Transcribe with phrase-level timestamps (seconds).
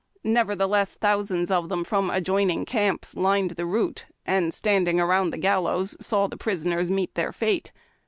[0.23, 5.95] Nevertheless, thousands of them from adjoining camps lined the route, and, standing around the gallows,
[6.03, 7.71] saw the prisoners meet their fate.